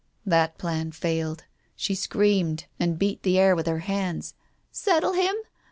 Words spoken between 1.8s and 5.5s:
screamed, and beat the air with her hands. "Settle him?